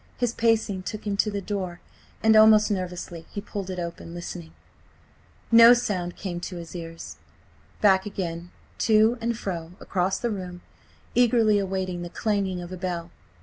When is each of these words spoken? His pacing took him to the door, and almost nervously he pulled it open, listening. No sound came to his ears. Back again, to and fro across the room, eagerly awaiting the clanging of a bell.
His 0.17 0.33
pacing 0.33 0.81
took 0.81 1.05
him 1.05 1.15
to 1.17 1.29
the 1.29 1.41
door, 1.43 1.79
and 2.23 2.35
almost 2.35 2.71
nervously 2.71 3.27
he 3.29 3.39
pulled 3.39 3.69
it 3.69 3.77
open, 3.77 4.15
listening. 4.15 4.51
No 5.51 5.75
sound 5.75 6.15
came 6.15 6.39
to 6.39 6.55
his 6.55 6.75
ears. 6.75 7.17
Back 7.81 8.07
again, 8.07 8.49
to 8.79 9.19
and 9.21 9.37
fro 9.37 9.73
across 9.79 10.17
the 10.17 10.31
room, 10.31 10.61
eagerly 11.13 11.59
awaiting 11.59 12.01
the 12.01 12.09
clanging 12.09 12.63
of 12.63 12.71
a 12.71 12.77
bell. 12.77 13.11